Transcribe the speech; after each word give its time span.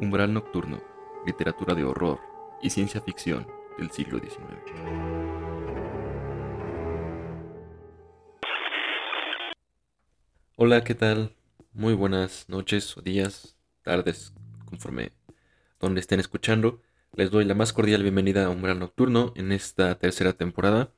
Umbral 0.00 0.32
Nocturno, 0.32 0.80
literatura 1.26 1.74
de 1.74 1.82
horror 1.82 2.20
y 2.62 2.70
ciencia 2.70 3.00
ficción 3.00 3.48
del 3.78 3.90
siglo 3.90 4.20
XIX. 4.20 4.38
Hola, 10.54 10.84
¿qué 10.84 10.94
tal? 10.94 11.34
Muy 11.72 11.94
buenas 11.94 12.48
noches 12.48 12.96
o 12.96 13.02
días, 13.02 13.56
tardes, 13.82 14.32
conforme 14.66 15.10
donde 15.80 16.00
estén 16.00 16.20
escuchando. 16.20 16.80
Les 17.14 17.32
doy 17.32 17.44
la 17.44 17.56
más 17.56 17.72
cordial 17.72 18.04
bienvenida 18.04 18.44
a 18.44 18.50
Umbral 18.50 18.78
Nocturno 18.78 19.32
en 19.34 19.50
esta 19.50 19.98
tercera 19.98 20.32
temporada. 20.32 20.92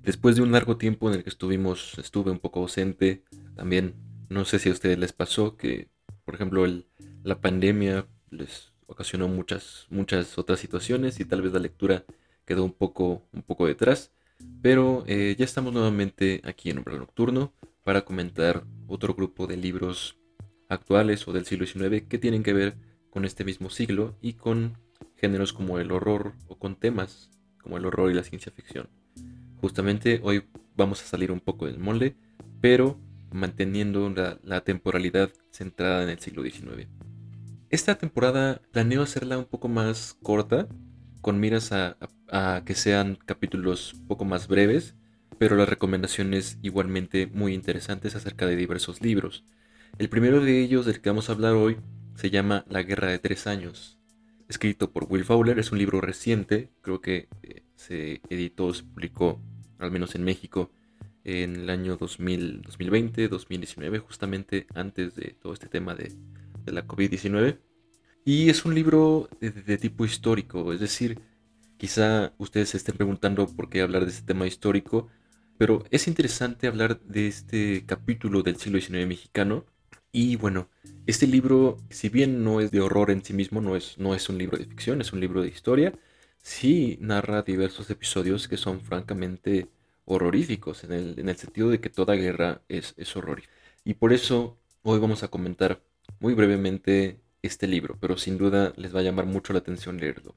Después 0.00 0.36
de 0.36 0.42
un 0.42 0.52
largo 0.52 0.78
tiempo 0.78 1.10
en 1.10 1.16
el 1.16 1.22
que 1.22 1.30
estuvimos, 1.30 1.98
estuve 1.98 2.30
un 2.30 2.38
poco 2.38 2.60
ausente, 2.60 3.24
también 3.56 3.94
no 4.30 4.46
sé 4.46 4.58
si 4.58 4.70
a 4.70 4.72
ustedes 4.72 4.98
les 4.98 5.12
pasó 5.12 5.58
que, 5.58 5.90
por 6.24 6.34
ejemplo, 6.34 6.64
la 7.24 7.40
pandemia 7.42 8.06
les 8.32 8.72
ocasionó 8.86 9.28
muchas, 9.28 9.86
muchas 9.90 10.38
otras 10.38 10.58
situaciones 10.60 11.20
y 11.20 11.24
tal 11.24 11.42
vez 11.42 11.52
la 11.52 11.60
lectura 11.60 12.04
quedó 12.44 12.64
un 12.64 12.72
poco, 12.72 13.22
un 13.32 13.42
poco 13.42 13.66
detrás. 13.66 14.12
Pero 14.60 15.04
eh, 15.06 15.36
ya 15.38 15.44
estamos 15.44 15.72
nuevamente 15.72 16.40
aquí 16.44 16.70
en 16.70 16.78
Umbral 16.78 16.98
Nocturno 16.98 17.52
para 17.84 18.04
comentar 18.04 18.64
otro 18.88 19.14
grupo 19.14 19.46
de 19.46 19.56
libros 19.56 20.16
actuales 20.68 21.26
o 21.28 21.32
del 21.32 21.46
siglo 21.46 21.66
XIX 21.66 22.02
que 22.08 22.18
tienen 22.18 22.42
que 22.42 22.52
ver 22.52 22.76
con 23.10 23.24
este 23.24 23.44
mismo 23.44 23.70
siglo 23.70 24.16
y 24.20 24.34
con 24.34 24.78
géneros 25.16 25.52
como 25.52 25.78
el 25.78 25.92
horror 25.92 26.32
o 26.48 26.58
con 26.58 26.76
temas 26.76 27.30
como 27.62 27.76
el 27.76 27.86
horror 27.86 28.10
y 28.10 28.14
la 28.14 28.24
ciencia 28.24 28.50
ficción. 28.50 28.88
Justamente 29.60 30.20
hoy 30.24 30.44
vamos 30.76 31.02
a 31.02 31.06
salir 31.06 31.30
un 31.30 31.40
poco 31.40 31.66
del 31.66 31.78
molde, 31.78 32.16
pero 32.60 32.98
manteniendo 33.30 34.10
la, 34.10 34.38
la 34.42 34.62
temporalidad 34.62 35.30
centrada 35.50 36.02
en 36.02 36.08
el 36.08 36.18
siglo 36.18 36.42
XIX. 36.42 36.88
Esta 37.72 37.94
temporada 37.94 38.60
planeo 38.70 39.00
hacerla 39.00 39.38
un 39.38 39.46
poco 39.46 39.66
más 39.66 40.18
corta, 40.22 40.68
con 41.22 41.40
miras 41.40 41.72
a, 41.72 41.96
que 42.66 42.74
sean 42.74 43.16
capítulos 43.24 43.94
un 43.94 44.08
poco 44.08 44.26
más 44.26 44.46
breves, 44.46 44.94
pero 45.38 45.56
las 45.56 45.70
recomendaciones 45.70 46.58
igualmente 46.60 47.28
muy 47.28 47.54
interesantes 47.54 48.14
acerca 48.14 48.44
de 48.44 48.56
diversos 48.56 49.00
libros. 49.00 49.46
El 49.96 50.10
primero 50.10 50.44
de 50.44 50.60
ellos 50.60 50.84
del 50.84 51.00
que 51.00 51.08
vamos 51.08 51.30
a 51.30 51.32
hablar 51.32 51.54
hoy 51.54 51.78
se 52.14 52.28
llama 52.28 52.66
La 52.68 52.82
Guerra 52.82 53.08
de 53.08 53.18
Tres 53.18 53.46
Años. 53.46 53.98
Escrito 54.50 54.92
por 54.92 55.06
Will 55.08 55.24
Fowler, 55.24 55.58
es 55.58 55.72
un 55.72 55.78
libro 55.78 56.02
reciente, 56.02 56.68
creo 56.82 57.00
que 57.00 57.30
eh, 57.42 57.62
se 57.74 58.20
editó, 58.28 58.74
se 58.74 58.82
publicó, 58.82 59.40
al 59.78 59.90
menos 59.90 60.14
en 60.14 60.24
México, 60.24 60.70
en 61.24 61.56
el 61.56 61.70
año 61.70 61.96
2020, 61.96 63.28
2019, 63.28 63.98
justamente 64.00 64.66
antes 64.74 65.14
de 65.14 65.34
todo 65.40 65.54
este 65.54 65.68
tema 65.68 65.94
de, 65.94 66.12
de 66.64 66.72
la 66.72 66.86
COVID-19. 66.86 67.58
Y 68.24 68.50
es 68.50 68.64
un 68.64 68.74
libro 68.74 69.28
de, 69.40 69.78
tipo 69.78 70.04
histórico, 70.04 70.72
es 70.72 70.80
decir, 70.80 71.20
quizá 71.76 72.32
ustedes 72.38 72.70
se 72.70 72.76
estén 72.76 72.96
preguntando 72.96 73.46
por 73.48 73.68
qué 73.68 73.80
hablar 73.80 74.04
de 74.04 74.10
este 74.12 74.26
tema 74.26 74.46
histórico, 74.46 75.08
pero 75.58 75.84
es 75.90 76.06
interesante 76.08 76.68
hablar 76.68 77.00
de 77.00 77.26
este 77.28 77.84
capítulo 77.86 78.42
del 78.42 78.56
siglo 78.56 78.80
XIX 78.80 79.06
mexicano. 79.06 79.66
Y 80.12 80.36
bueno, 80.36 80.68
este 81.06 81.26
libro, 81.26 81.78
si 81.90 82.08
bien 82.10 82.44
no 82.44 82.60
es 82.60 82.70
de 82.70 82.80
horror 82.80 83.10
en 83.10 83.24
sí 83.24 83.32
mismo, 83.32 83.60
no 83.60 83.76
es, 83.76 83.98
no 83.98 84.14
es 84.14 84.28
un 84.28 84.38
libro 84.38 84.58
de 84.58 84.66
ficción, 84.66 85.00
es 85.00 85.12
un 85.12 85.20
libro 85.20 85.42
de 85.42 85.48
historia, 85.48 85.92
sí 86.42 86.98
narra 87.00 87.42
diversos 87.42 87.90
episodios 87.90 88.48
que 88.48 88.56
son 88.56 88.80
francamente 88.82 89.68
horroríficos, 90.04 90.84
en 90.84 90.92
el, 90.92 91.18
en 91.18 91.28
el 91.28 91.36
sentido 91.36 91.70
de 91.70 91.80
que 91.80 91.90
toda 91.90 92.14
guerra 92.14 92.62
es, 92.68 92.94
es 92.96 93.16
horrorífica. 93.16 93.52
Y 93.84 93.94
por 93.94 94.12
eso 94.12 94.58
hoy 94.82 94.98
vamos 95.00 95.22
a 95.22 95.28
comentar 95.28 95.82
muy 96.20 96.34
brevemente 96.34 97.20
este 97.42 97.66
libro, 97.66 97.96
pero 98.00 98.16
sin 98.16 98.38
duda 98.38 98.72
les 98.76 98.94
va 98.94 99.00
a 99.00 99.02
llamar 99.02 99.26
mucho 99.26 99.52
la 99.52 99.58
atención 99.58 99.98
leerlo. 99.98 100.36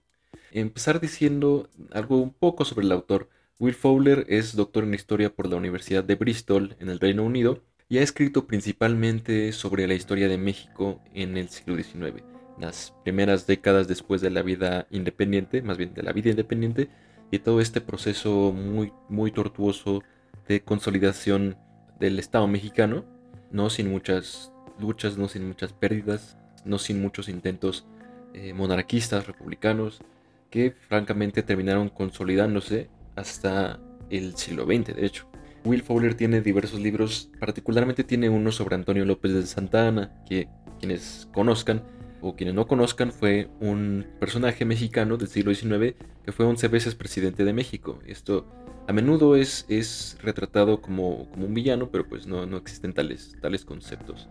Empezar 0.52 1.00
diciendo 1.00 1.70
algo 1.92 2.18
un 2.18 2.34
poco 2.34 2.66
sobre 2.66 2.86
el 2.86 2.92
autor. 2.92 3.30
Will 3.60 3.74
Fowler 3.74 4.26
es 4.28 4.56
doctor 4.56 4.84
en 4.84 4.94
historia 4.94 5.34
por 5.34 5.48
la 5.48 5.56
Universidad 5.56 6.04
de 6.04 6.16
Bristol 6.16 6.76
en 6.80 6.90
el 6.90 7.00
Reino 7.00 7.24
Unido 7.24 7.64
y 7.88 8.00
ha 8.00 8.02
escrito 8.02 8.48
principalmente 8.48 9.52
sobre 9.52 9.88
la 9.88 9.94
historia 9.94 10.28
de 10.28 10.38
México 10.38 11.02
en 11.14 11.38
el 11.38 11.50
siglo 11.50 11.76
XIX, 11.76 12.24
las 12.60 12.94
primeras 13.04 13.48
décadas 13.48 13.88
después 13.88 14.22
de 14.22 14.32
la 14.32 14.42
vida 14.42 14.88
independiente, 14.90 15.62
más 15.62 15.78
bien 15.78 15.94
de 15.94 16.04
la 16.04 16.12
vida 16.12 16.32
independiente, 16.32 16.90
y 17.32 17.40
todo 17.40 17.62
este 17.62 17.82
proceso 17.82 18.52
muy, 18.52 18.92
muy 19.10 19.32
tortuoso 19.32 20.04
de 20.48 20.62
consolidación 20.64 21.58
del 22.00 22.20
Estado 22.20 22.48
mexicano, 22.48 23.06
no 23.52 23.70
sin 23.70 23.90
muchas 23.90 24.52
luchas, 24.80 25.18
no 25.18 25.28
sin 25.28 25.48
muchas 25.48 25.74
pérdidas, 25.74 26.38
no 26.64 26.78
sin 26.78 27.02
muchos 27.02 27.30
intentos 27.30 27.86
eh, 28.34 28.54
monarquistas, 28.54 29.28
republicanos, 29.28 30.02
que 30.50 30.72
francamente 30.72 31.44
terminaron 31.44 31.90
consolidándose 31.90 32.90
hasta 33.16 33.80
el 34.10 34.36
siglo 34.36 34.66
XX, 34.66 34.96
de 34.96 35.06
hecho. 35.06 35.28
Will 35.64 35.82
Fowler 35.82 36.14
tiene 36.14 36.42
diversos 36.42 36.80
libros, 36.80 37.32
particularmente 37.40 38.04
tiene 38.04 38.30
uno 38.30 38.52
sobre 38.52 38.76
Antonio 38.76 39.04
López 39.04 39.34
de 39.34 39.46
Santa 39.48 39.88
Ana, 39.88 40.24
que 40.28 40.48
quienes 40.80 41.28
conozcan 41.34 41.82
o 42.22 42.36
quienes 42.36 42.56
no 42.56 42.68
conozcan 42.68 43.12
fue 43.12 43.50
un 43.60 44.06
personaje 44.20 44.66
mexicano 44.66 45.18
del 45.18 45.28
siglo 45.28 45.54
XIX 45.54 45.96
que 46.24 46.32
fue 46.32 46.46
11 46.46 46.68
veces 46.68 46.96
presidente 46.96 47.46
de 47.46 47.54
México. 47.54 48.00
Esto 48.06 48.48
a 48.88 48.94
menudo 48.94 49.36
es, 49.36 49.66
es 49.70 50.18
retratado 50.22 50.82
como, 50.82 51.30
como 51.32 51.46
un 51.48 51.54
villano, 51.54 51.90
pero 51.90 52.08
pues 52.08 52.28
no, 52.28 52.46
no 52.46 52.58
existen 52.58 52.94
tales, 52.94 53.36
tales 53.42 53.66
conceptos. 53.66 54.28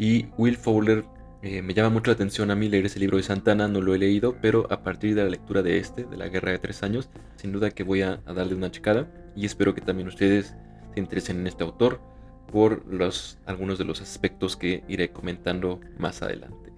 Y 0.00 0.28
Will 0.38 0.56
Fowler 0.56 1.04
eh, 1.42 1.60
me 1.60 1.74
llama 1.74 1.90
mucho 1.90 2.10
la 2.10 2.14
atención 2.14 2.50
a 2.50 2.56
mí 2.56 2.70
leer 2.70 2.86
ese 2.86 2.98
libro 2.98 3.18
de 3.18 3.22
Santana, 3.22 3.68
no 3.68 3.82
lo 3.82 3.94
he 3.94 3.98
leído, 3.98 4.34
pero 4.40 4.66
a 4.72 4.82
partir 4.82 5.14
de 5.14 5.24
la 5.24 5.28
lectura 5.28 5.60
de 5.60 5.76
este, 5.76 6.04
de 6.04 6.16
la 6.16 6.28
Guerra 6.28 6.52
de 6.52 6.58
Tres 6.58 6.82
Años, 6.82 7.10
sin 7.36 7.52
duda 7.52 7.70
que 7.70 7.82
voy 7.82 8.00
a, 8.00 8.16
darle 8.24 8.54
una 8.54 8.70
checada 8.70 9.12
y 9.36 9.44
espero 9.44 9.74
que 9.74 9.82
también 9.82 10.08
ustedes 10.08 10.54
se 10.94 11.00
interesen 11.00 11.40
en 11.40 11.48
este 11.48 11.64
autor 11.64 12.00
por 12.50 12.82
algunos 13.44 13.76
de 13.76 13.84
los 13.84 14.00
aspectos 14.00 14.56
que 14.56 14.84
iré 14.88 15.10
comentando 15.10 15.82
más 15.98 16.22
adelante. 16.22 16.72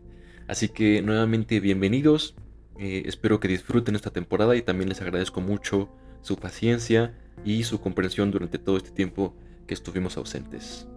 Así 0.49 0.69
que 0.71 1.00
nuevamente 1.00 1.61
bienvenidos, 1.61 2.34
eh, 2.81 3.05
espero 3.06 3.38
que 3.38 3.47
disfruten 3.47 3.94
esta 3.94 4.11
temporada 4.11 4.56
y 4.56 4.62
también 4.62 4.88
les 4.88 5.00
agradezco 5.00 5.41
mucho 5.41 5.88
su 6.22 6.38
paciencia 6.38 7.15
y 7.44 7.62
su 7.62 7.81
comprensión 7.81 8.32
durante 8.32 8.59
todo 8.59 8.78
este 8.78 8.91
tiempo 8.91 9.37
que 9.69 9.75
estuvimos 9.75 10.16
ausentes. 10.16 10.88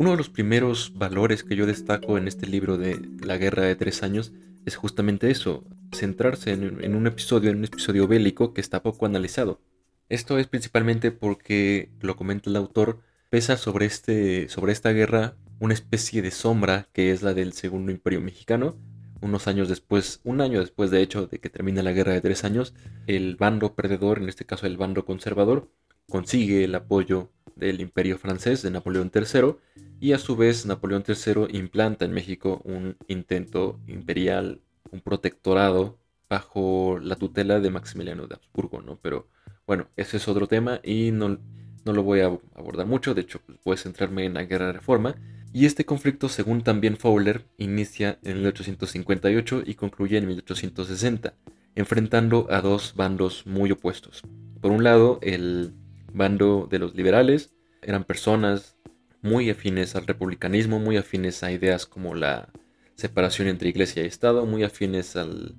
Uno 0.00 0.12
de 0.12 0.16
los 0.16 0.28
primeros 0.28 0.92
valores 0.94 1.42
que 1.42 1.56
yo 1.56 1.66
destaco 1.66 2.18
en 2.18 2.28
este 2.28 2.46
libro 2.46 2.78
de 2.78 3.00
La 3.20 3.36
Guerra 3.36 3.64
de 3.64 3.74
Tres 3.74 4.04
Años 4.04 4.32
es 4.64 4.76
justamente 4.76 5.28
eso, 5.28 5.64
centrarse 5.92 6.52
en, 6.52 6.94
un 6.94 7.06
episodio, 7.08 7.50
en 7.50 7.58
un 7.58 7.64
episodio 7.64 8.06
bélico 8.06 8.54
que 8.54 8.60
está 8.60 8.80
poco 8.80 9.06
analizado. 9.06 9.60
Esto 10.08 10.38
es 10.38 10.46
principalmente 10.46 11.10
porque, 11.10 11.90
lo 12.00 12.14
comenta 12.14 12.48
el 12.48 12.54
autor, 12.54 13.00
pesa 13.28 13.56
sobre, 13.56 13.86
este, 13.86 14.48
sobre 14.48 14.70
esta 14.70 14.92
guerra 14.92 15.34
una 15.58 15.74
especie 15.74 16.22
de 16.22 16.30
sombra 16.30 16.86
que 16.92 17.10
es 17.10 17.22
la 17.22 17.34
del 17.34 17.52
Segundo 17.52 17.90
Imperio 17.90 18.20
Mexicano. 18.20 18.76
Unos 19.20 19.48
años 19.48 19.68
después, 19.68 20.20
un 20.22 20.40
año 20.40 20.60
después 20.60 20.92
de 20.92 21.02
hecho 21.02 21.26
de 21.26 21.40
que 21.40 21.50
termina 21.50 21.82
la 21.82 21.90
guerra 21.90 22.12
de 22.12 22.20
tres 22.20 22.44
años, 22.44 22.72
el 23.08 23.34
bando 23.34 23.74
perdedor, 23.74 24.18
en 24.18 24.28
este 24.28 24.46
caso 24.46 24.64
el 24.68 24.76
bando 24.76 25.04
conservador, 25.04 25.72
consigue 26.08 26.62
el 26.62 26.76
apoyo 26.76 27.32
del 27.56 27.80
Imperio 27.80 28.16
francés 28.16 28.62
de 28.62 28.70
Napoleón 28.70 29.10
III 29.12 29.56
y 30.00 30.12
a 30.12 30.18
su 30.18 30.36
vez 30.36 30.66
Napoleón 30.66 31.04
III 31.06 31.56
implanta 31.56 32.04
en 32.04 32.12
México 32.12 32.60
un 32.64 32.96
intento 33.08 33.80
imperial, 33.86 34.60
un 34.90 35.00
protectorado 35.00 35.98
bajo 36.28 36.98
la 37.00 37.16
tutela 37.16 37.60
de 37.60 37.70
Maximiliano 37.70 38.26
de 38.26 38.36
Habsburgo, 38.36 38.82
¿no? 38.82 38.98
Pero 39.00 39.28
bueno, 39.66 39.88
ese 39.96 40.18
es 40.18 40.28
otro 40.28 40.46
tema 40.46 40.80
y 40.82 41.10
no, 41.10 41.38
no 41.84 41.92
lo 41.92 42.02
voy 42.02 42.20
a 42.20 42.26
abordar 42.54 42.86
mucho, 42.86 43.14
de 43.14 43.22
hecho 43.22 43.40
pues, 43.44 43.58
voy 43.64 43.74
a 43.74 43.78
centrarme 43.78 44.24
en 44.24 44.34
la 44.34 44.44
Guerra 44.44 44.66
de 44.66 44.72
Reforma. 44.74 45.14
Y 45.52 45.64
este 45.64 45.86
conflicto, 45.86 46.28
según 46.28 46.62
también 46.62 46.98
Fowler, 46.98 47.46
inicia 47.56 48.18
en 48.22 48.36
1858 48.38 49.62
y 49.64 49.74
concluye 49.74 50.18
en 50.18 50.26
1860, 50.26 51.34
enfrentando 51.74 52.46
a 52.50 52.60
dos 52.60 52.94
bandos 52.94 53.46
muy 53.46 53.70
opuestos. 53.70 54.22
Por 54.60 54.72
un 54.72 54.84
lado, 54.84 55.18
el 55.22 55.72
bando 56.12 56.68
de 56.70 56.78
los 56.78 56.94
liberales 56.94 57.54
eran 57.82 58.04
personas 58.04 58.76
muy 59.22 59.50
afines 59.50 59.96
al 59.96 60.06
republicanismo, 60.06 60.78
muy 60.78 60.96
afines 60.96 61.42
a 61.42 61.52
ideas 61.52 61.86
como 61.86 62.14
la 62.14 62.48
separación 62.94 63.48
entre 63.48 63.68
iglesia 63.68 64.02
y 64.02 64.06
Estado, 64.06 64.44
muy 64.46 64.64
afines 64.64 65.16
al, 65.16 65.54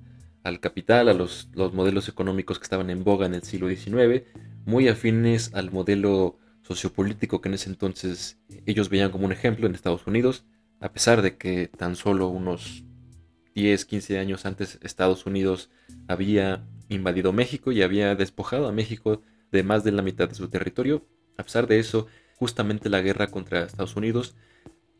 capital, 0.60 1.08
a 1.08 1.14
los, 1.14 1.48
modelos 1.54 2.08
económicos 2.08 2.58
que 2.58 2.64
estaban 2.64 2.90
en 2.90 3.04
boga 3.04 3.26
en 3.26 3.34
el 3.34 3.42
siglo 3.42 3.68
XIX, 3.68 4.24
muy 4.66 4.88
afines 4.88 5.54
al 5.54 5.70
modelo 5.70 6.38
sociopolítico 6.62 7.40
que 7.40 7.48
en 7.48 7.54
ese 7.54 7.70
entonces 7.70 8.38
ellos 8.66 8.88
veían 8.90 9.10
como 9.10 9.26
un 9.26 9.32
ejemplo 9.32 9.66
en 9.66 9.74
Estados 9.74 10.06
Unidos, 10.06 10.44
a 10.80 10.92
pesar 10.92 11.22
de 11.22 11.36
que 11.36 11.68
tan 11.68 11.96
solo 11.96 12.28
unos 12.28 12.84
10, 13.54 13.84
15 13.84 14.18
años 14.18 14.46
antes 14.46 14.78
Estados 14.82 15.26
Unidos 15.26 15.70
había 16.08 16.64
invadido 16.88 17.32
México 17.32 17.72
y 17.72 17.82
había 17.82 18.14
despojado 18.14 18.68
a 18.68 18.72
México 18.72 19.22
de 19.50 19.62
más 19.62 19.84
de 19.84 19.92
la 19.92 20.02
mitad 20.02 20.28
de 20.28 20.34
su 20.34 20.48
territorio. 20.48 21.06
A 21.36 21.42
pesar 21.42 21.66
de 21.66 21.78
eso, 21.78 22.06
justamente 22.40 22.88
la 22.88 23.02
guerra 23.02 23.26
contra 23.26 23.64
Estados 23.64 23.96
Unidos, 23.96 24.34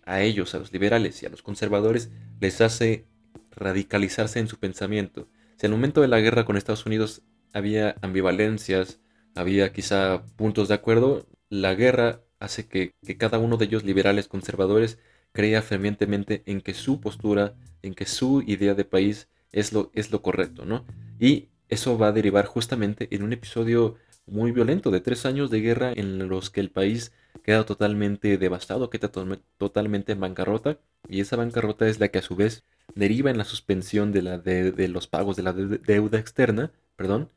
a 0.04 0.20
ellos, 0.20 0.54
a 0.54 0.58
los 0.58 0.72
liberales 0.74 1.22
y 1.22 1.26
a 1.26 1.30
los 1.30 1.42
conservadores, 1.42 2.10
les 2.38 2.60
hace 2.60 3.06
radicalizarse 3.50 4.40
en 4.40 4.46
su 4.46 4.58
pensamiento. 4.58 5.26
Si 5.56 5.64
al 5.64 5.72
momento 5.72 6.02
de 6.02 6.08
la 6.08 6.20
guerra 6.20 6.44
con 6.44 6.58
Estados 6.58 6.84
Unidos 6.84 7.22
había 7.54 7.96
ambivalencias, 8.02 9.00
había 9.34 9.72
quizá 9.72 10.22
puntos 10.36 10.68
de 10.68 10.74
acuerdo, 10.74 11.26
la 11.48 11.74
guerra 11.74 12.20
hace 12.40 12.68
que, 12.68 12.92
cada 13.16 13.38
uno 13.38 13.56
de 13.56 13.64
ellos, 13.64 13.84
liberales, 13.84 14.28
conservadores, 14.28 14.98
crea 15.32 15.62
fervientemente 15.62 16.42
en 16.44 16.60
que 16.60 16.74
su 16.74 17.00
postura, 17.00 17.54
en 17.80 17.94
que 17.94 18.04
su 18.04 18.42
idea 18.42 18.74
de 18.74 18.84
país 18.84 19.28
es 19.50 19.72
lo, 19.72 19.90
es 19.94 20.12
lo 20.12 20.20
correcto, 20.20 20.66
¿no? 20.66 20.84
Y 21.18 21.48
eso 21.70 21.96
va 21.96 22.08
a 22.08 22.12
derivar 22.12 22.44
justamente 22.44 23.08
en 23.14 23.22
un 23.22 23.32
episodio 23.32 23.96
muy 24.26 24.52
violento 24.52 24.90
de 24.90 25.00
tres 25.00 25.24
años 25.24 25.50
de 25.50 25.60
guerra 25.60 25.92
en 25.94 26.28
los 26.28 26.50
que 26.50 26.60
el 26.60 26.70
país 26.70 27.12
queda 27.42 27.64
totalmente 27.64 28.38
devastado, 28.38 28.90
queda 28.90 29.10
totalmente 29.58 30.12
en 30.12 30.20
bancarrota 30.20 30.78
y 31.08 31.20
esa 31.20 31.36
bancarrota 31.36 31.88
es 31.88 32.00
la 32.00 32.08
que 32.08 32.18
a 32.18 32.22
su 32.22 32.36
vez 32.36 32.64
deriva 32.94 33.30
en 33.30 33.38
la 33.38 33.44
suspensión 33.44 34.12
de, 34.12 34.22
la 34.22 34.42
los 34.88 35.06
pagos 35.06 35.36
de 35.36 35.42
la 35.42 35.52
deuda 35.52 36.18
externa, 36.18 36.72
perdón, 36.96 37.30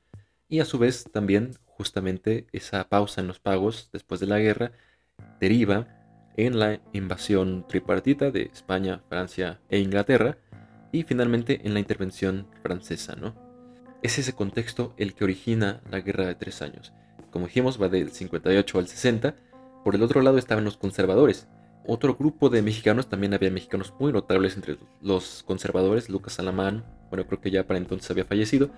y 0.50 0.60
a 0.60 0.66
su 0.66 0.78
vez 0.78 1.06
también 1.12 1.52
justamente 1.66 2.48
esa 2.52 2.88
pausa 2.90 3.22
en 3.22 3.28
los 3.28 3.40
pagos 3.40 3.90
después 3.92 4.20
de 4.20 4.28
la 4.28 4.40
guerra 4.40 4.72
deriva 5.40 5.88
en 6.38 6.60
la 6.60 6.82
invasión 6.94 7.66
tripartita 7.68 8.32
de 8.32 8.44
España, 8.44 9.02
Francia 9.10 9.60
e 9.70 9.80
Inglaterra 9.80 10.38
y 10.92 11.04
finalmente 11.04 11.62
en 11.64 11.74
la 11.74 11.80
intervención 11.80 12.48
francesa, 12.62 13.16
¿no? 13.16 13.36
Es 14.04 14.20
ese 14.20 14.34
contexto 14.34 14.94
el 14.98 15.14
que 15.14 15.24
origina 15.24 15.82
la 15.90 16.02
Guerra 16.02 16.26
de 16.26 16.36
Tres 16.36 16.62
Años. 16.62 16.92
Como 17.32 17.48
dijimos, 17.48 17.82
va 17.82 17.88
del 17.90 18.12
58 18.12 18.80
al 18.80 18.88
60. 18.88 19.36
Por 19.84 19.96
el 19.96 20.04
otro 20.04 20.22
lado 20.22 20.38
estaban 20.38 20.64
los 20.64 20.78
conservadores. 20.78 21.48
Otro 21.86 22.16
grupo 22.16 22.50
de 22.50 22.62
mexicanos, 22.62 23.10
también 23.10 23.34
había 23.34 23.52
mexicanos 23.52 23.94
muy 24.00 24.14
notables 24.14 24.56
entre 24.56 24.78
los 25.02 25.44
conservadores, 25.44 26.10
Lucas 26.10 26.40
Alamán, 26.40 26.86
bueno, 27.10 27.28
creo 27.28 27.42
que 27.42 27.52
ya 27.52 27.68
para 27.68 27.78
entonces 27.78 28.10
había 28.10 28.24
fallecido, 28.24 28.72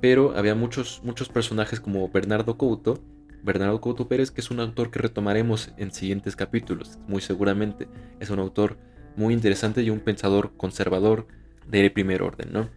pero 0.00 0.36
había 0.36 0.54
muchos, 0.54 1.00
muchos 1.02 1.28
personajes 1.28 1.80
como 1.80 2.08
Bernardo 2.10 2.58
Couto, 2.58 3.02
Bernardo 3.42 3.80
Couto 3.80 4.08
Pérez, 4.08 4.30
que 4.30 4.42
es 4.42 4.50
un 4.50 4.60
autor 4.60 4.90
que 4.90 4.98
retomaremos 4.98 5.72
en 5.78 5.90
siguientes 5.90 6.36
capítulos, 6.36 6.98
muy 7.08 7.22
seguramente. 7.22 7.88
Es 8.20 8.28
un 8.28 8.38
autor 8.38 8.76
muy 9.16 9.32
interesante 9.32 9.82
y 9.82 9.90
un 9.90 10.00
pensador 10.00 10.52
conservador 10.56 11.26
de 11.66 11.90
primer 11.90 12.22
orden, 12.22 12.52
¿no? 12.52 12.68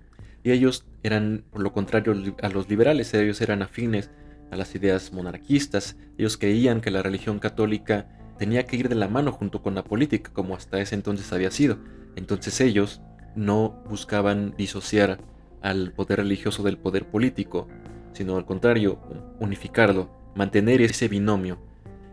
Y 0.44 0.52
ellos 0.52 0.86
eran, 1.04 1.44
por 1.52 1.62
lo 1.62 1.74
contrario, 1.74 2.14
a 2.42 2.50
los 2.50 2.70
liberales, 2.70 3.14
ellos 3.14 3.42
eran 3.42 3.62
afines 3.62 4.10
a 4.54 4.58
las 4.58 4.76
ideas 4.76 5.12
monarquistas, 5.12 5.98
ellos 6.18 6.38
creían 6.38 6.82
que 6.82 6.92
la 6.92 7.02
religión 7.02 7.40
católica 7.40 8.08
tenía 8.38 8.66
que 8.66 8.78
ir 8.78 8.90
de 8.90 8.96
la 8.96 9.08
mano 9.08 9.32
junto 9.32 9.62
con 9.62 9.76
la 9.76 9.84
política, 9.84 10.32
como 10.34 10.56
hasta 10.56 10.80
ese 10.80 10.96
entonces 10.96 11.32
había 11.34 11.52
sido. 11.52 11.78
Entonces 12.16 12.60
ellos 12.62 13.02
no 13.36 13.84
buscaban 13.90 14.54
disociar 14.58 15.20
al 15.62 15.92
poder 15.92 16.20
religioso 16.20 16.64
del 16.64 16.78
poder 16.78 17.08
político, 17.08 17.68
sino 18.14 18.38
al 18.38 18.46
contrario, 18.46 19.00
unificarlo, 19.40 20.10
mantener 20.36 20.82
ese 20.82 21.08
binomio. 21.08 21.60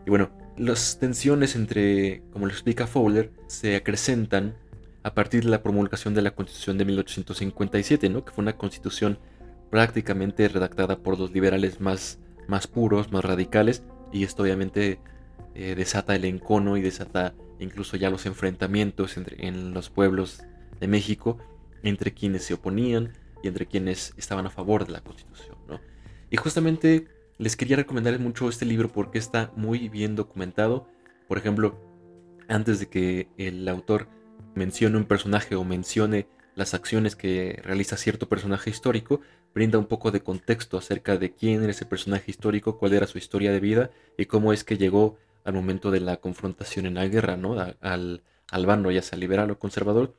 Y 0.07 0.11
bueno, 0.11 0.31
las 0.57 0.99
tensiones 0.99 1.57
entre, 1.57 2.23
como 2.33 2.47
lo 2.47 2.53
explica 2.53 2.87
Fowler, 2.87 3.33
se 3.47 3.77
acrecentan 3.77 4.55
a 5.03 5.15
partir 5.15 5.45
de 5.45 5.51
la 5.51 5.63
promulgación 5.63 6.15
de 6.15 6.23
la 6.23 6.33
Constitución 6.33 6.79
de 6.79 6.85
1857, 6.85 8.09
¿no? 8.09 8.25
que 8.25 8.33
fue 8.33 8.43
una 8.43 8.57
constitución 8.57 9.19
prácticamente 9.71 10.47
redactada 10.49 10.99
por 10.99 11.19
los 11.19 11.33
liberales 11.33 11.81
más, 11.81 12.19
más 12.51 12.67
puros, 12.67 13.13
más 13.13 13.25
radicales, 13.25 13.85
y 14.13 14.25
esto 14.25 14.43
obviamente 14.43 14.99
eh, 15.55 15.75
desata 15.77 16.17
el 16.17 16.25
encono 16.25 16.77
y 16.77 16.83
desata 16.83 17.35
incluso 17.61 17.97
ya 17.97 18.11
los 18.11 18.27
enfrentamientos 18.27 19.17
entre, 19.17 19.47
en 19.47 19.73
los 19.73 19.89
pueblos 19.89 20.43
de 20.81 20.89
México 20.89 21.39
entre 21.83 22.13
quienes 22.13 22.45
se 22.45 22.55
oponían 22.55 23.13
y 23.43 23.49
entre 23.49 23.67
quienes 23.67 24.15
estaban 24.17 24.47
a 24.47 24.51
favor 24.51 24.85
de 24.85 24.93
la 24.93 25.01
Constitución. 25.01 25.57
¿no? 25.69 25.81
Y 26.31 26.37
justamente 26.37 27.07
les 27.39 27.57
quería 27.57 27.77
recomendar 27.77 28.19
mucho 28.19 28.49
este 28.49 28.67
libro 28.67 28.93
porque 28.93 29.19
está 29.19 29.53
muy 29.57 29.89
bien 29.89 30.17
documentado. 30.17 30.89
Por 31.29 31.39
ejemplo, 31.39 31.79
antes 32.49 32.81
de 32.81 32.89
que 32.89 33.29
el 33.39 33.67
autor 33.69 34.09
mencione 34.55 34.97
un 34.97 35.05
personaje 35.05 35.55
o 35.55 35.65
mencione 35.65 36.27
las 36.55 36.75
acciones 36.75 37.17
que 37.17 37.61
realiza 37.65 37.97
cierto 37.97 38.29
personaje 38.29 38.71
histórico, 38.71 39.21
brinda 39.55 39.79
un 39.79 39.87
poco 39.87 40.11
de 40.11 40.23
contexto 40.23 40.79
acerca 40.79 41.17
de 41.17 41.35
quién 41.35 41.63
era 41.63 41.71
ese 41.71 41.87
personaje 41.87 42.31
histórico, 42.31 42.79
cuál 42.79 42.95
era 42.95 43.07
su 43.07 43.19
historia 43.19 43.53
de 43.53 43.61
vida 43.61 43.91
y 44.17 44.27
cómo 44.27 44.53
es 44.53 44.65
que 44.65 44.77
llegó 44.79 45.19
al 45.45 45.55
momento 45.55 45.91
de 45.91 46.01
la 46.01 46.19
confrontación 46.19 46.87
en 46.87 46.95
la 46.95 47.07
guerra, 47.07 47.37
¿no? 47.37 47.59
al, 47.59 48.23
al 48.51 48.67
bando, 48.67 48.91
ya 48.91 49.03
sea 49.03 49.19
liberal 49.19 49.51
o 49.51 49.59
conservador. 49.59 50.17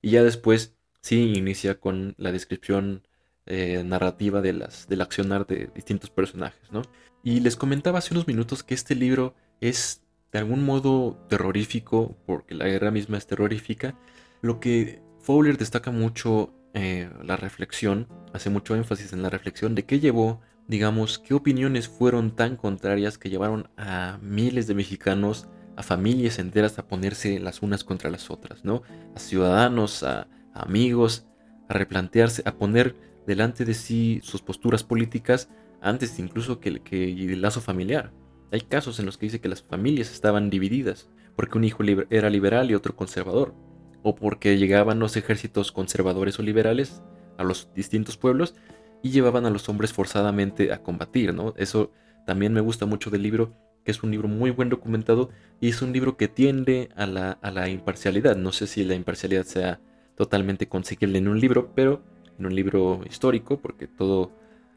Y 0.00 0.10
ya 0.10 0.22
después 0.22 0.74
sí 1.00 1.34
inicia 1.36 1.78
con 1.78 2.14
la 2.16 2.32
descripción 2.32 3.06
eh, 3.46 3.82
narrativa 3.84 4.40
de 4.40 4.52
las, 4.52 4.88
del 4.88 5.00
accionar 5.00 5.46
de 5.46 5.68
distintos 5.74 6.10
personajes, 6.10 6.70
¿no? 6.70 6.82
Y 7.24 7.40
les 7.40 7.56
comentaba 7.56 7.98
hace 7.98 8.14
unos 8.14 8.28
minutos 8.28 8.62
que 8.62 8.74
este 8.74 8.94
libro 8.94 9.34
es 9.60 10.02
de 10.32 10.38
algún 10.38 10.64
modo 10.64 11.18
terrorífico, 11.28 12.16
porque 12.24 12.54
la 12.54 12.66
guerra 12.66 12.90
misma 12.90 13.18
es 13.18 13.26
terrorífica. 13.26 13.98
Lo 14.40 14.60
que 14.60 15.01
Fowler 15.22 15.56
destaca 15.56 15.90
mucho 15.90 16.52
eh, 16.74 17.08
la 17.22 17.36
reflexión, 17.36 18.08
hace 18.32 18.50
mucho 18.50 18.74
énfasis 18.74 19.12
en 19.12 19.22
la 19.22 19.30
reflexión 19.30 19.74
de 19.74 19.84
qué 19.84 20.00
llevó, 20.00 20.40
digamos, 20.66 21.18
qué 21.18 21.34
opiniones 21.34 21.88
fueron 21.88 22.34
tan 22.34 22.56
contrarias 22.56 23.18
que 23.18 23.30
llevaron 23.30 23.68
a 23.76 24.18
miles 24.20 24.66
de 24.66 24.74
mexicanos, 24.74 25.48
a 25.76 25.82
familias 25.82 26.38
enteras 26.38 26.78
a 26.78 26.86
ponerse 26.86 27.38
las 27.38 27.62
unas 27.62 27.84
contra 27.84 28.10
las 28.10 28.30
otras, 28.30 28.64
¿no? 28.64 28.82
A 29.14 29.18
ciudadanos, 29.18 30.02
a 30.02 30.28
amigos, 30.54 31.26
a 31.68 31.74
replantearse, 31.74 32.42
a 32.44 32.54
poner 32.54 32.96
delante 33.26 33.64
de 33.64 33.74
sí 33.74 34.20
sus 34.22 34.42
posturas 34.42 34.82
políticas 34.82 35.48
antes 35.80 36.18
incluso 36.18 36.60
que, 36.60 36.80
que 36.80 37.10
el 37.10 37.40
lazo 37.40 37.60
familiar. 37.60 38.12
Hay 38.50 38.60
casos 38.60 38.98
en 38.98 39.06
los 39.06 39.16
que 39.16 39.26
dice 39.26 39.40
que 39.40 39.48
las 39.48 39.62
familias 39.62 40.12
estaban 40.12 40.50
divididas, 40.50 41.08
porque 41.36 41.56
un 41.56 41.64
hijo 41.64 41.82
era 42.10 42.28
liberal 42.28 42.70
y 42.70 42.74
otro 42.74 42.94
conservador, 42.94 43.54
o 44.02 44.14
porque 44.14 44.58
llegaban 44.58 44.98
los 44.98 45.16
ejércitos 45.16 45.72
conservadores 45.72 46.38
o 46.38 46.42
liberales 46.42 47.02
a 47.38 47.44
los 47.44 47.68
distintos 47.74 48.16
pueblos 48.16 48.54
y 49.02 49.10
llevaban 49.10 49.46
a 49.46 49.50
los 49.50 49.68
hombres 49.68 49.92
forzadamente 49.92 50.72
a 50.72 50.82
combatir, 50.82 51.34
¿no? 51.34 51.54
Eso 51.56 51.90
también 52.26 52.52
me 52.52 52.60
gusta 52.60 52.86
mucho 52.86 53.10
del 53.10 53.22
libro, 53.22 53.52
que 53.84 53.90
es 53.90 54.02
un 54.02 54.10
libro 54.10 54.28
muy 54.28 54.50
buen 54.50 54.68
documentado 54.68 55.30
y 55.60 55.68
es 55.68 55.82
un 55.82 55.92
libro 55.92 56.16
que 56.16 56.28
tiende 56.28 56.90
a 56.94 57.06
la, 57.06 57.32
a 57.32 57.50
la 57.50 57.68
imparcialidad. 57.68 58.36
No 58.36 58.52
sé 58.52 58.66
si 58.66 58.84
la 58.84 58.94
imparcialidad 58.94 59.44
sea 59.44 59.80
totalmente 60.16 60.68
conseguible 60.68 61.18
en 61.18 61.28
un 61.28 61.40
libro, 61.40 61.72
pero 61.74 62.02
en 62.38 62.46
un 62.46 62.54
libro 62.54 63.00
histórico, 63.08 63.58
porque 63.58 63.88
todo, 63.88 64.30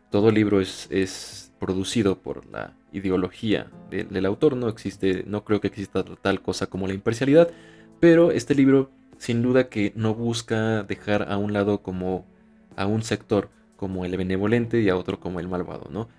todo 0.10 0.32
libro 0.32 0.60
es, 0.60 0.88
es 0.90 1.54
producido 1.60 2.20
por 2.20 2.46
la 2.48 2.74
ideología 2.92 3.72
del 3.90 4.26
autor, 4.26 4.56
no 4.56 4.70
existe, 4.70 5.24
no 5.28 5.44
creo 5.44 5.62
que 5.62 5.68
exista 5.68 6.04
tal 6.04 6.42
cosa 6.42 6.68
como 6.68 6.88
la 6.88 6.94
imparcialidad, 6.94 7.50
pero 8.00 8.32
este 8.32 8.56
libro 8.56 8.90
sin 9.18 9.42
duda 9.42 9.70
que 9.70 9.94
no 9.96 10.14
busca 10.14 10.84
dejar 10.84 11.32
a 11.32 11.38
un 11.38 11.54
lado 11.54 11.82
como 11.82 12.26
a 12.76 12.86
un 12.86 13.04
sector 13.04 13.50
como 13.76 14.06
el 14.06 14.16
benevolente 14.18 14.82
y 14.82 14.90
a 14.90 14.98
otro 14.98 15.20
como 15.20 15.40
el 15.40 15.48
malvado, 15.48 15.90
¿no? 15.92 16.10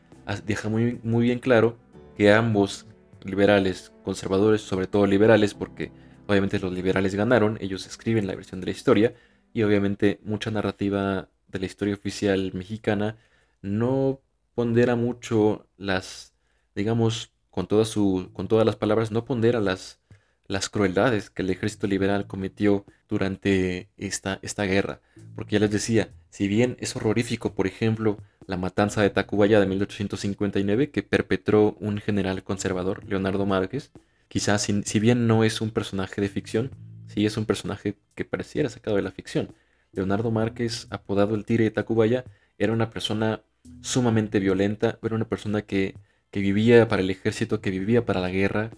Deja 0.44 0.68
muy, 0.68 1.00
muy 1.02 1.24
bien 1.24 1.38
claro 1.38 1.76
que 2.16 2.32
ambos 2.32 2.86
liberales, 3.22 3.92
conservadores, 4.04 4.60
sobre 4.60 4.86
todo 4.86 5.06
liberales, 5.06 5.54
porque 5.54 5.92
obviamente 6.26 6.58
los 6.58 6.72
liberales 6.72 7.14
ganaron, 7.14 7.58
ellos 7.60 7.86
escriben 7.86 8.26
la 8.26 8.34
versión 8.34 8.60
de 8.60 8.66
la 8.66 8.72
historia, 8.72 9.14
y 9.52 9.62
obviamente 9.62 10.20
mucha 10.24 10.50
narrativa 10.50 11.28
de 11.48 11.58
la 11.58 11.66
historia 11.66 11.94
oficial 11.94 12.52
mexicana 12.54 13.16
no 13.62 14.20
pondera 14.54 14.96
mucho 14.96 15.66
las, 15.76 16.34
digamos, 16.74 17.32
con, 17.50 17.66
toda 17.66 17.84
su, 17.84 18.30
con 18.32 18.48
todas 18.48 18.66
las 18.66 18.76
palabras, 18.76 19.10
no 19.10 19.24
pondera 19.24 19.60
las, 19.60 20.00
las 20.48 20.68
crueldades 20.68 21.30
que 21.30 21.42
el 21.42 21.50
ejército 21.50 21.86
liberal 21.86 22.26
cometió 22.26 22.84
durante 23.08 23.88
esta, 23.96 24.38
esta 24.42 24.64
guerra. 24.64 25.00
Porque 25.34 25.54
ya 25.54 25.60
les 25.60 25.70
decía, 25.70 26.10
si 26.30 26.48
bien 26.48 26.76
es 26.80 26.96
horrorífico, 26.96 27.54
por 27.54 27.66
ejemplo, 27.66 28.18
la 28.46 28.56
matanza 28.56 29.02
de 29.02 29.10
Tacubaya 29.10 29.60
de 29.60 29.66
1859 29.66 30.90
que 30.90 31.02
perpetró 31.02 31.76
un 31.80 31.98
general 31.98 32.42
conservador, 32.42 33.04
Leonardo 33.04 33.46
Márquez, 33.46 33.90
quizás 34.28 34.62
si, 34.62 35.00
bien 35.00 35.26
no 35.26 35.44
es 35.44 35.60
un 35.60 35.70
personaje 35.70 36.20
de 36.20 36.28
ficción, 36.28 36.70
sí 37.06 37.26
es 37.26 37.36
un 37.36 37.46
personaje 37.46 37.96
que 38.14 38.24
pareciera 38.24 38.68
sacado 38.68 38.96
de 38.96 39.02
la 39.02 39.10
ficción. 39.10 39.54
Leonardo 39.92 40.30
Márquez, 40.30 40.86
apodado 40.90 41.34
el 41.34 41.44
Tigre 41.44 41.64
de 41.64 41.70
Tacubaya, 41.70 42.24
era 42.58 42.72
una 42.72 42.90
persona 42.90 43.42
sumamente 43.80 44.40
violenta, 44.40 44.98
era 45.02 45.14
una 45.14 45.28
persona 45.28 45.62
que, 45.62 45.94
vivía 46.32 46.86
para 46.86 47.00
el 47.00 47.08
ejército, 47.08 47.62
que 47.62 47.70
vivía 47.70 48.04
para 48.04 48.20
la 48.20 48.28
guerra, 48.28 48.70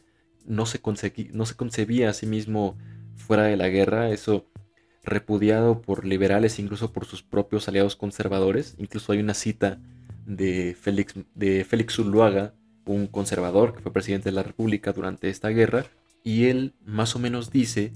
no 0.48 0.66
se, 0.66 0.80
no 1.32 1.46
se 1.46 1.54
concebía 1.54 2.10
a 2.10 2.14
sí 2.14 2.26
mismo 2.26 2.76
fuera 3.16 3.44
de 3.44 3.56
la 3.56 3.68
guerra, 3.68 4.10
eso 4.10 4.46
repudiado 5.04 5.80
por 5.80 6.04
liberales, 6.04 6.58
incluso 6.58 6.92
por 6.92 7.04
sus 7.04 7.22
propios 7.22 7.68
aliados 7.68 7.96
conservadores. 7.96 8.74
Incluso 8.78 9.12
hay 9.12 9.20
una 9.20 9.34
cita 9.34 9.78
de 10.26 10.76
Félix, 10.78 11.14
de 11.34 11.64
Félix 11.64 11.98
un 11.98 13.06
conservador 13.06 13.74
que 13.74 13.82
fue 13.82 13.92
presidente 13.92 14.30
de 14.30 14.34
la 14.34 14.42
República 14.42 14.92
durante 14.92 15.28
esta 15.28 15.48
guerra, 15.48 15.86
y 16.24 16.46
él 16.46 16.74
más 16.84 17.16
o 17.16 17.18
menos 17.18 17.50
dice 17.50 17.92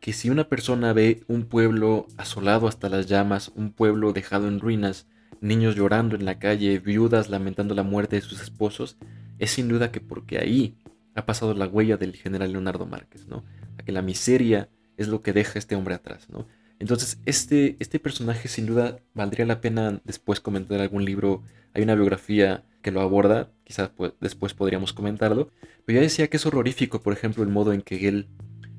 que 0.00 0.12
si 0.12 0.30
una 0.30 0.48
persona 0.48 0.92
ve 0.92 1.22
un 1.26 1.44
pueblo 1.44 2.06
asolado 2.16 2.68
hasta 2.68 2.88
las 2.88 3.06
llamas, 3.06 3.50
un 3.54 3.72
pueblo 3.72 4.12
dejado 4.12 4.48
en 4.48 4.60
ruinas, 4.60 5.06
niños 5.40 5.74
llorando 5.74 6.16
en 6.16 6.24
la 6.24 6.38
calle, 6.38 6.78
viudas 6.78 7.30
lamentando 7.30 7.74
la 7.74 7.82
muerte 7.82 8.16
de 8.16 8.22
sus 8.22 8.40
esposos, 8.40 8.96
es 9.38 9.50
sin 9.50 9.68
duda 9.68 9.90
que 9.90 10.00
porque 10.00 10.38
ahí 10.38 10.76
ha 11.16 11.26
pasado 11.26 11.54
la 11.54 11.66
huella 11.66 11.96
del 11.96 12.14
general 12.14 12.52
Leonardo 12.52 12.86
Márquez, 12.86 13.26
¿no? 13.26 13.44
A 13.78 13.82
que 13.82 13.92
la 13.92 14.02
miseria 14.02 14.68
es 14.96 15.08
lo 15.08 15.22
que 15.22 15.32
deja 15.32 15.58
este 15.58 15.74
hombre 15.74 15.94
atrás, 15.94 16.28
¿no? 16.28 16.46
Entonces, 16.78 17.18
este, 17.24 17.76
este 17.80 17.98
personaje 17.98 18.48
sin 18.48 18.66
duda 18.66 18.98
valdría 19.14 19.46
la 19.46 19.62
pena 19.62 20.00
después 20.04 20.40
comentar 20.40 20.80
algún 20.80 21.04
libro. 21.04 21.42
Hay 21.72 21.82
una 21.82 21.94
biografía 21.94 22.64
que 22.82 22.90
lo 22.90 23.00
aborda, 23.00 23.50
quizás 23.64 23.88
pues, 23.88 24.12
después 24.20 24.52
podríamos 24.52 24.92
comentarlo. 24.92 25.50
Pero 25.86 25.96
ya 25.96 26.02
decía 26.02 26.28
que 26.28 26.36
es 26.36 26.44
horrorífico, 26.44 27.00
por 27.00 27.14
ejemplo, 27.14 27.42
el 27.42 27.48
modo 27.48 27.72
en 27.72 27.80
que 27.80 28.06
él 28.08 28.28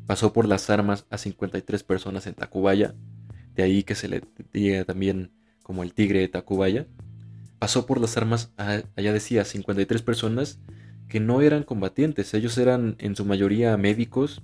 pasó 0.06 0.32
por 0.32 0.48
las 0.48 0.70
armas 0.70 1.06
a 1.10 1.18
53 1.18 1.84
personas 1.84 2.28
en 2.28 2.36
Tacubaya. 2.36 2.94
De 3.56 3.64
ahí 3.64 3.82
que 3.82 3.96
se 3.96 4.08
le 4.08 4.22
diga 4.54 4.86
también 4.86 5.32
como 5.64 5.82
el 5.82 5.94
tigre 5.94 6.20
de 6.20 6.28
Tacubaya. 6.28 6.86
Pasó 7.58 7.88
por 7.88 8.00
las 8.00 8.16
armas, 8.16 8.54
a, 8.58 8.84
allá 8.96 9.12
decía, 9.12 9.44
53 9.44 10.04
personas 10.04 10.60
que 11.08 11.20
no 11.20 11.42
eran 11.42 11.64
combatientes. 11.64 12.34
Ellos 12.34 12.58
eran 12.58 12.96
en 13.00 13.16
su 13.16 13.26
mayoría 13.26 13.78
médicos 13.78 14.42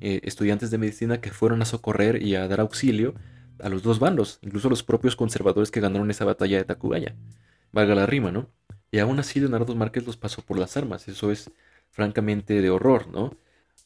eh, 0.00 0.20
estudiantes 0.24 0.70
de 0.70 0.78
medicina 0.78 1.20
que 1.20 1.30
fueron 1.30 1.62
a 1.62 1.64
socorrer 1.64 2.22
y 2.22 2.34
a 2.34 2.46
dar 2.48 2.60
auxilio 2.60 3.14
a 3.60 3.68
los 3.68 3.82
dos 3.82 3.98
bandos, 3.98 4.38
incluso 4.42 4.68
los 4.68 4.82
propios 4.82 5.16
conservadores 5.16 5.70
que 5.70 5.80
ganaron 5.80 6.10
esa 6.10 6.24
batalla 6.24 6.58
de 6.58 6.64
Tacubaya. 6.64 7.16
Valga 7.72 7.94
la 7.94 8.06
rima, 8.06 8.30
¿no? 8.30 8.50
Y 8.90 8.98
aún 8.98 9.18
así 9.18 9.40
Leonardo 9.40 9.74
Márquez 9.74 10.06
los 10.06 10.16
pasó 10.16 10.42
por 10.42 10.58
las 10.58 10.76
armas, 10.76 11.08
eso 11.08 11.32
es 11.32 11.50
francamente 11.90 12.60
de 12.60 12.70
horror, 12.70 13.08
¿no? 13.08 13.36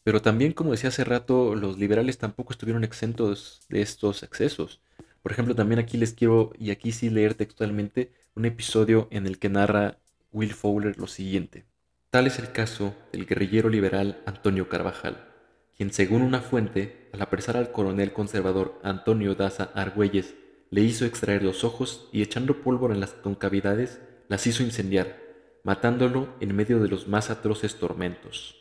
Pero 0.02 0.22
también, 0.22 0.52
como 0.52 0.72
decía 0.72 0.88
hace 0.88 1.04
rato, 1.04 1.54
los 1.54 1.78
liberales 1.78 2.18
tampoco 2.18 2.52
estuvieron 2.52 2.84
exentos 2.84 3.62
de 3.68 3.82
estos 3.82 4.22
excesos. 4.22 4.80
Por 5.22 5.32
ejemplo, 5.32 5.54
también 5.54 5.78
aquí 5.78 5.98
les 5.98 6.14
quiero, 6.14 6.52
y 6.58 6.70
aquí 6.70 6.92
sí 6.92 7.10
leer 7.10 7.34
textualmente, 7.34 8.12
un 8.34 8.46
episodio 8.46 9.08
en 9.10 9.26
el 9.26 9.38
que 9.38 9.50
narra 9.50 9.98
Will 10.32 10.54
Fowler 10.54 10.98
lo 10.98 11.06
siguiente. 11.06 11.66
Tal 12.10 12.26
es 12.26 12.38
el 12.38 12.52
caso 12.52 12.94
del 13.12 13.26
guerrillero 13.26 13.68
liberal 13.68 14.20
Antonio 14.26 14.68
Carvajal 14.68 15.30
quien 15.80 15.94
según 15.94 16.20
una 16.20 16.42
fuente, 16.42 17.08
al 17.14 17.22
apresar 17.22 17.56
al 17.56 17.72
coronel 17.72 18.12
conservador 18.12 18.78
Antonio 18.82 19.34
Daza 19.34 19.70
Argüelles, 19.74 20.34
le 20.68 20.82
hizo 20.82 21.06
extraer 21.06 21.42
los 21.42 21.64
ojos 21.64 22.10
y 22.12 22.20
echando 22.20 22.60
pólvora 22.60 22.92
en 22.92 23.00
las 23.00 23.12
concavidades, 23.12 23.98
las 24.28 24.46
hizo 24.46 24.62
incendiar, 24.62 25.16
matándolo 25.64 26.28
en 26.40 26.54
medio 26.54 26.80
de 26.80 26.88
los 26.88 27.08
más 27.08 27.30
atroces 27.30 27.76
tormentos. 27.76 28.56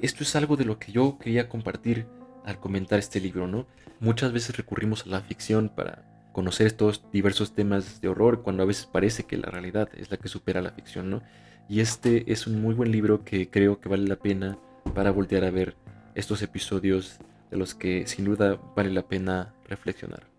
Esto 0.00 0.22
es 0.22 0.34
algo 0.34 0.56
de 0.56 0.64
lo 0.64 0.78
que 0.78 0.92
yo 0.92 1.18
quería 1.18 1.50
compartir 1.50 2.06
al 2.46 2.58
comentar 2.58 2.98
este 2.98 3.20
libro, 3.20 3.46
¿no? 3.46 3.66
Muchas 4.00 4.32
veces 4.32 4.56
recurrimos 4.56 5.04
a 5.04 5.10
la 5.10 5.20
ficción 5.20 5.68
para 5.68 6.30
conocer 6.32 6.66
estos 6.66 7.04
diversos 7.12 7.54
temas 7.54 8.00
de 8.00 8.08
horror 8.08 8.40
cuando 8.40 8.62
a 8.62 8.66
veces 8.66 8.86
parece 8.86 9.24
que 9.24 9.36
la 9.36 9.50
realidad 9.50 9.90
es 9.94 10.10
la 10.10 10.16
que 10.16 10.28
supera 10.28 10.62
la 10.62 10.72
ficción, 10.72 11.10
¿no? 11.10 11.22
Y 11.68 11.80
este 11.80 12.30
es 12.32 12.46
un 12.46 12.60
muy 12.60 12.74
buen 12.74 12.90
libro 12.92 13.24
que 13.24 13.48
creo 13.48 13.80
que 13.80 13.88
vale 13.88 14.06
la 14.06 14.16
pena 14.16 14.58
para 14.94 15.10
voltear 15.10 15.44
a 15.44 15.50
ver 15.50 15.76
estos 16.14 16.42
episodios 16.42 17.18
de 17.50 17.56
los 17.56 17.74
que 17.74 18.06
sin 18.06 18.24
duda 18.24 18.60
vale 18.76 18.90
la 18.90 19.02
pena 19.02 19.54
reflexionar. 19.66 20.32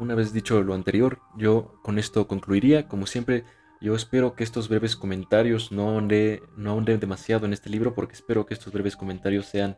Una 0.00 0.16
vez 0.16 0.32
dicho 0.32 0.60
lo 0.62 0.74
anterior, 0.74 1.20
yo 1.36 1.78
con 1.82 1.98
esto 1.98 2.26
concluiría. 2.26 2.88
Como 2.88 3.06
siempre, 3.06 3.44
yo 3.80 3.94
espero 3.94 4.34
que 4.34 4.42
estos 4.42 4.68
breves 4.68 4.96
comentarios 4.96 5.70
no 5.70 5.88
ahonden, 5.88 6.40
no 6.56 6.80
demasiado 6.80 7.46
en 7.46 7.52
este 7.52 7.70
libro, 7.70 7.94
porque 7.94 8.14
espero 8.14 8.44
que 8.44 8.54
estos 8.54 8.72
breves 8.72 8.96
comentarios 8.96 9.46
sean 9.46 9.76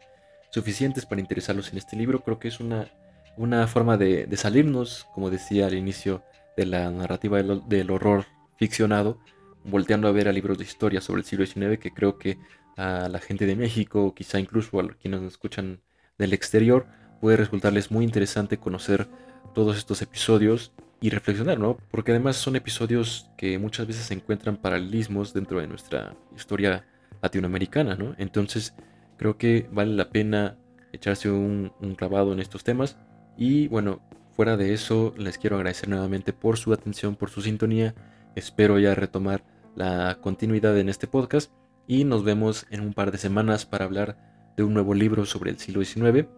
suficientes 0.51 1.07
para 1.07 1.21
interesarlos 1.21 1.71
en 1.73 1.79
este 1.79 1.97
libro. 1.97 2.21
Creo 2.21 2.39
que 2.39 2.49
es 2.49 2.61
una, 2.61 2.89
una 3.37 3.67
forma 3.67 3.97
de, 3.97 4.29
salirnos, 4.37 5.07
como 5.15 5.31
decía 5.31 5.67
al 5.67 5.75
inicio, 5.75 6.23
de 6.57 6.67
la 6.67 6.91
narrativa 6.91 7.43
del, 7.43 7.91
horror 7.91 8.25
ficcionado, 8.57 9.19
volteando 9.65 10.09
a 10.09 10.13
ver 10.13 10.29
a 10.29 10.33
libros 10.33 10.59
de 10.59 10.65
historia 10.65 11.01
sobre 11.01 11.21
el 11.21 11.27
siglo 11.27 11.45
XIX 11.45 11.79
que 11.79 11.91
creo 11.91 12.19
que 12.19 12.39
a 12.77 13.09
la 13.09 13.19
gente 13.19 13.47
de 13.47 13.57
México, 13.57 14.15
quizá 14.15 14.39
incluso 14.39 14.79
a 14.81 14.89
quienes 14.95 15.21
nos 15.21 15.33
escuchan 15.33 15.81
del 16.19 16.33
exterior, 16.33 16.87
puede 17.21 17.37
resultarles 17.37 17.91
muy 17.91 18.05
interesante 18.05 18.59
conocer 18.59 19.09
todos 19.55 19.77
estos 19.77 20.03
episodios 20.03 20.73
y 21.01 21.11
reflexionar, 21.11 21.59
¿no? 21.59 21.77
Porque 21.91 22.13
además 22.13 22.37
son 22.37 22.57
episodios 22.57 23.31
que 23.37 23.59
muchas 23.59 23.87
veces 23.87 24.07
se 24.07 24.15
encuentran 24.15 24.57
paralelismos 24.57 25.35
dentro 25.35 25.61
de 25.61 25.67
nuestra 25.67 26.17
historia 26.35 26.87
latinoamericana, 27.23 27.97
¿no? 27.97 28.15
Entonces 28.19 28.75
creo 29.17 29.39
que 29.39 29.69
vale 29.73 29.95
la 29.95 30.11
pena 30.11 30.59
echarse 30.93 31.31
un, 31.31 31.73
un 31.81 31.95
clavado 31.95 32.33
en 32.33 32.41
estos 32.41 32.65
temas 32.65 32.99
y 33.37 33.69
bueno, 33.69 34.01
Fuera 34.37 34.59
de 34.59 34.75
eso, 34.75 35.15
les 35.17 35.39
quiero 35.39 35.57
agradecer 35.57 35.89
nuevamente 35.89 36.35
por 36.35 36.59
su 36.59 36.75
atención, 36.75 37.17
por 37.17 37.31
su 37.31 37.41
sintonía. 37.41 37.95
Espero 38.35 38.79
ya 38.79 38.95
retomar 38.95 39.43
la 39.75 40.19
continuidad 40.21 40.79
en 40.79 40.91
este 40.91 41.07
podcast 41.07 41.51
y 41.87 42.05
nos 42.05 42.23
vemos 42.23 42.67
en 42.69 42.83
un 42.83 42.93
par 42.93 43.13
de 43.13 43.17
semanas 43.17 43.65
para 43.65 43.87
hablar 43.87 44.19
de 44.55 44.63
un 44.63 44.75
nuevo 44.75 44.93
libro 44.93 45.25
sobre 45.25 45.51
el 45.51 45.59
siglo 45.59 45.83
XIX 45.83 46.29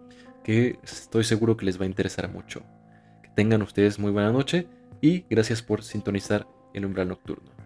que 0.44 0.78
estoy 0.84 1.24
seguro 1.24 1.56
que 1.56 1.64
les 1.64 1.80
va 1.80 1.86
a 1.86 1.88
interesar 1.88 2.32
mucho. 2.32 2.62
Que 3.20 3.30
tengan 3.34 3.62
ustedes 3.62 3.98
muy 3.98 4.12
buena 4.12 4.30
noche 4.30 4.68
y 5.00 5.24
gracias 5.28 5.60
por 5.60 5.82
sintonizar 5.82 6.46
el 6.74 6.86
umbral 6.86 7.08
nocturno. 7.08 7.57